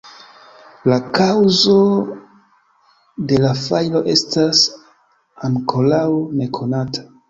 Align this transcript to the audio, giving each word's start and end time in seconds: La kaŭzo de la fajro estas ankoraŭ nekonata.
La 0.91 0.95
kaŭzo 1.17 1.75
de 3.29 3.41
la 3.45 3.53
fajro 3.63 4.05
estas 4.17 4.67
ankoraŭ 5.53 6.07
nekonata. 6.45 7.11